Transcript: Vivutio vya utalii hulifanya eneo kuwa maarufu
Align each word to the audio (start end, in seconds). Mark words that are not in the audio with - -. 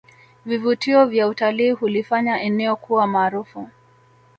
Vivutio 0.45 1.05
vya 1.05 1.27
utalii 1.27 1.71
hulifanya 1.71 2.41
eneo 2.41 2.75
kuwa 2.75 3.07
maarufu 3.07 3.69